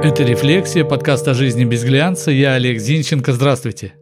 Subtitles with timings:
[0.00, 2.30] Это «Рефлексия», подкаст о жизни без глянца.
[2.30, 3.32] Я Олег Зинченко.
[3.32, 3.94] Здравствуйте.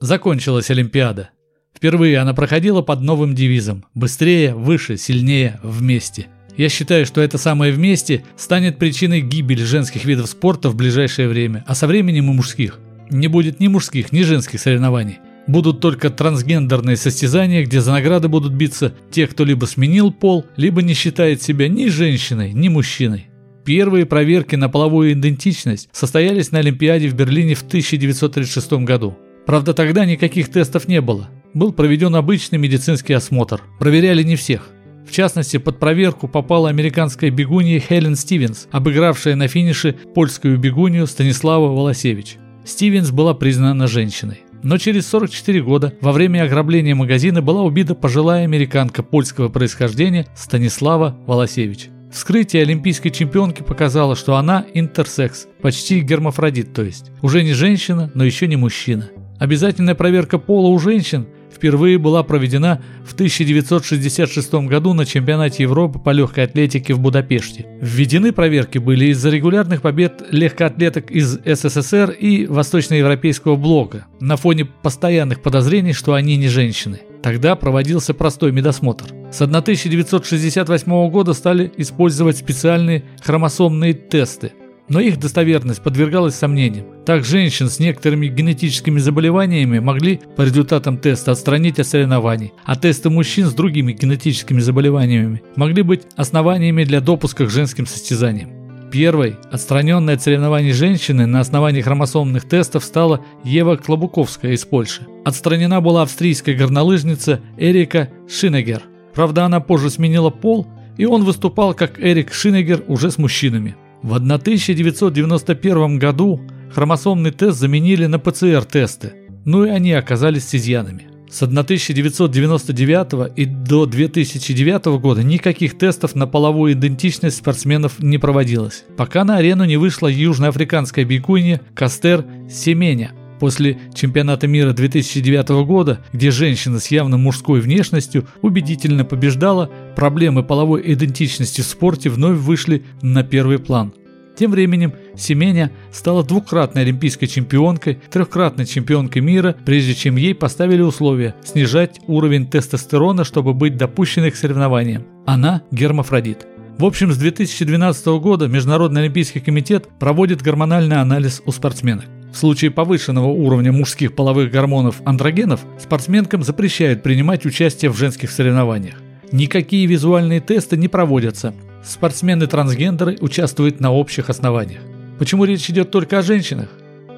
[0.00, 1.30] Закончилась Олимпиада.
[1.76, 6.28] Впервые она проходила под новым девизом «Быстрее, выше, сильнее, вместе».
[6.56, 11.64] Я считаю, что это самое «вместе» станет причиной гибели женских видов спорта в ближайшее время,
[11.66, 12.78] а со временем и мужских.
[13.10, 15.18] Не будет ни мужских, ни женских соревнований.
[15.48, 20.82] Будут только трансгендерные состязания, где за награды будут биться те, кто либо сменил пол, либо
[20.82, 23.26] не считает себя ни женщиной, ни мужчиной.
[23.64, 29.16] Первые проверки на половую идентичность состоялись на Олимпиаде в Берлине в 1936 году.
[29.46, 31.28] Правда, тогда никаких тестов не было.
[31.54, 33.62] Был проведен обычный медицинский осмотр.
[33.78, 34.68] Проверяли не всех.
[35.06, 41.68] В частности, под проверку попала американская бегунья Хелен Стивенс, обыгравшая на финише польскую бегунью Станислава
[41.68, 42.38] Волосевич.
[42.64, 44.40] Стивенс была признана женщиной.
[44.62, 51.16] Но через 44 года во время ограбления магазина была убита пожилая американка польского происхождения Станислава
[51.26, 51.88] Волосевич.
[52.12, 57.10] Вскрытие олимпийской чемпионки показало, что она интерсекс, почти гермафродит, то есть.
[57.22, 59.08] Уже не женщина, но еще не мужчина.
[59.38, 66.10] Обязательная проверка пола у женщин впервые была проведена в 1966 году на чемпионате Европы по
[66.10, 67.66] легкой атлетике в Будапеште.
[67.80, 75.40] Введены проверки были из-за регулярных побед легкоатлеток из СССР и восточноевропейского блока на фоне постоянных
[75.40, 77.00] подозрений, что они не женщины.
[77.22, 79.06] Тогда проводился простой медосмотр.
[79.30, 84.52] С 1968 года стали использовать специальные хромосомные тесты,
[84.88, 86.86] но их достоверность подвергалась сомнениям.
[87.06, 93.08] Так женщин с некоторыми генетическими заболеваниями могли по результатам теста отстранить от соревнований, а тесты
[93.08, 98.50] мужчин с другими генетическими заболеваниями могли быть основаниями для допуска к женским состязаниям.
[98.92, 105.06] Первой, отстраненной от соревнований женщины на основании хромосомных тестов, стала Ева Клобуковская из Польши.
[105.24, 108.82] Отстранена была австрийская горнолыжница Эрика Шинегер.
[109.14, 110.66] Правда, она позже сменила пол,
[110.98, 113.76] и он выступал как Эрик Шинегер уже с мужчинами.
[114.02, 119.14] В 1991 году хромосомный тест заменили на ПЦР-тесты,
[119.46, 121.11] ну и они оказались с.
[121.32, 129.24] С 1999 и до 2009 года никаких тестов на половую идентичность спортсменов не проводилось, пока
[129.24, 133.12] на арену не вышла южноафриканская бегунья Кастер Семеня.
[133.40, 140.82] После чемпионата мира 2009 года, где женщина с явно мужской внешностью убедительно побеждала, проблемы половой
[140.92, 143.94] идентичности в спорте вновь вышли на первый план–
[144.36, 151.34] тем временем Семеня стала двукратной олимпийской чемпионкой, трехкратной чемпионкой мира, прежде чем ей поставили условия
[151.44, 155.04] снижать уровень тестостерона, чтобы быть допущенной к соревнованиям.
[155.26, 156.46] Она гермафродит.
[156.78, 162.06] В общем, с 2012 года Международный олимпийский комитет проводит гормональный анализ у спортсменок.
[162.32, 168.94] В случае повышенного уровня мужских половых гормонов андрогенов спортсменкам запрещают принимать участие в женских соревнованиях.
[169.32, 171.54] Никакие визуальные тесты не проводятся,
[171.84, 174.82] Спортсмены-трансгендеры участвуют на общих основаниях.
[175.18, 176.68] Почему речь идет только о женщинах?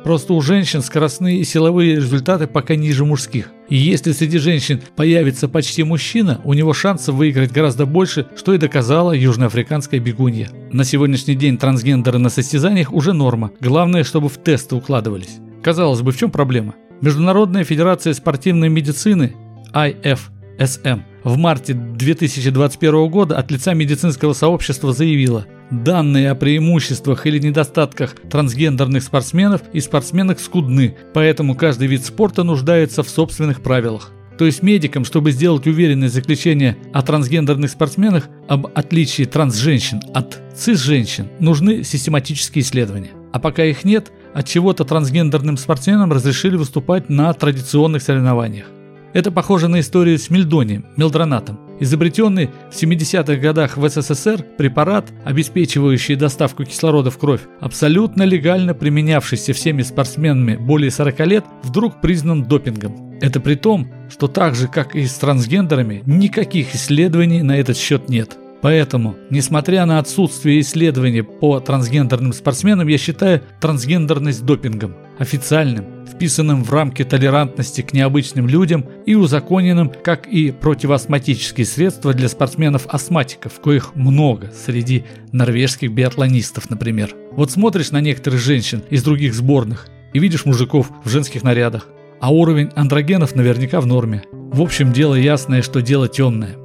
[0.04, 3.50] Просто у женщин скоростные и силовые результаты пока ниже мужских.
[3.70, 8.58] И если среди женщин появится почти мужчина, у него шансов выиграть гораздо больше, что и
[8.58, 10.50] доказала южноафриканская бегунья.
[10.70, 13.52] На сегодняшний день трансгендеры на состязаниях уже норма.
[13.60, 15.38] Главное, чтобы в тесты укладывались.
[15.62, 16.74] Казалось бы, в чем проблема?
[17.00, 19.34] Международная федерация спортивной медицины
[19.72, 28.14] IFSM в марте 2021 года от лица медицинского сообщества заявила, данные о преимуществах или недостатках
[28.30, 34.12] трансгендерных спортсменов и спортсменок скудны, поэтому каждый вид спорта нуждается в собственных правилах.
[34.38, 41.28] То есть медикам, чтобы сделать уверенное заключение о трансгендерных спортсменах об отличии трансженщин от цисженщин,
[41.38, 43.10] нужны систематические исследования.
[43.32, 48.66] А пока их нет, от чего-то трансгендерным спортсменам разрешили выступать на традиционных соревнованиях.
[49.14, 51.60] Это похоже на историю с мельдонием, мелдронатом.
[51.78, 59.52] Изобретенный в 70-х годах в СССР препарат, обеспечивающий доставку кислорода в кровь, абсолютно легально применявшийся
[59.52, 63.16] всеми спортсменами более 40 лет, вдруг признан допингом.
[63.20, 68.08] Это при том, что так же, как и с трансгендерами, никаких исследований на этот счет
[68.08, 68.36] нет.
[68.62, 76.72] Поэтому, несмотря на отсутствие исследований по трансгендерным спортсменам, я считаю трансгендерность допингом, официальным, вписанным в
[76.72, 84.52] рамки толерантности к необычным людям и узаконенным, как и противоастматические средства для спортсменов-астматиков, коих много
[84.52, 87.14] среди норвежских биатлонистов, например.
[87.32, 91.88] Вот смотришь на некоторых женщин из других сборных и видишь мужиков в женских нарядах,
[92.20, 94.22] а уровень андрогенов наверняка в норме.
[94.32, 96.56] В общем, дело ясное, что дело темное.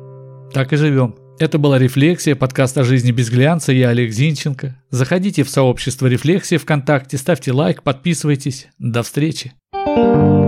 [0.53, 1.15] Так и живем.
[1.39, 3.71] Это была «Рефлексия», подкаст о жизни без глянца.
[3.71, 4.75] Я Олег Зинченко.
[4.89, 8.67] Заходите в сообщество «Рефлексия» ВКонтакте, ставьте лайк, подписывайтесь.
[8.77, 9.53] До встречи.
[9.73, 10.38] thank you